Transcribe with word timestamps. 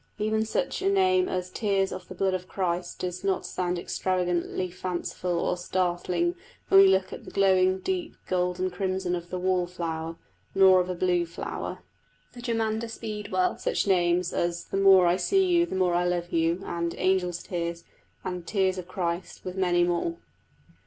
Even 0.17 0.45
such 0.47 0.81
a 0.81 0.89
name 0.89 1.29
as 1.29 1.51
Tears 1.51 1.91
of 1.91 2.07
the 2.07 2.15
blood 2.15 2.33
of 2.33 2.47
Christ 2.47 2.97
does 2.97 3.23
not 3.23 3.45
sound 3.45 3.77
extravagantly 3.77 4.71
fanciful 4.71 5.37
or 5.39 5.55
startling 5.57 6.33
when 6.69 6.79
we 6.81 6.87
look 6.87 7.13
at 7.13 7.23
the 7.23 7.29
glowing 7.29 7.77
deep 7.77 8.15
golden 8.27 8.71
crimson 8.71 9.13
of 9.15 9.29
the 9.29 9.37
wall 9.37 9.67
flower; 9.67 10.15
nor 10.55 10.79
of 10.79 10.89
a 10.89 10.95
blue 10.95 11.27
flower, 11.27 11.83
the 12.33 12.41
germander 12.41 12.87
speedwell, 12.89 13.59
such 13.59 13.85
names 13.85 14.33
as 14.33 14.63
The 14.65 14.77
more 14.77 15.05
I 15.05 15.17
see 15.17 15.45
you 15.45 15.67
the 15.67 15.75
more 15.75 15.93
I 15.93 16.03
love 16.05 16.31
you, 16.33 16.63
and 16.65 16.95
Angels' 16.97 17.43
tears, 17.43 17.83
and 18.23 18.47
Tears 18.47 18.79
of 18.79 18.87
Christ, 18.87 19.45
with 19.45 19.55
many 19.55 19.83
more. 19.83 20.17